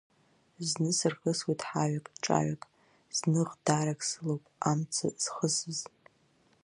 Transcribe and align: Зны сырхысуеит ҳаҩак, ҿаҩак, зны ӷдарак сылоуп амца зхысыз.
Зны 0.67 0.89
сырхысуеит 0.97 1.61
ҳаҩак, 1.69 2.05
ҿаҩак, 2.23 2.63
зны 3.17 3.41
ӷдарак 3.49 3.99
сылоуп 4.09 4.43
амца 4.69 5.07
зхысыз. 5.23 5.79